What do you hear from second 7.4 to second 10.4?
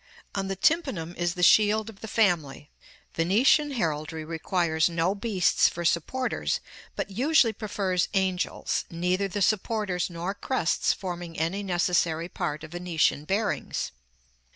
prefers angels, neither the supporters nor